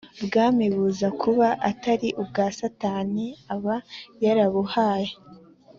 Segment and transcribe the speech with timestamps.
[0.25, 3.75] bwami buza kuba atari ubwa Satani aba
[4.23, 5.11] yarabuhaye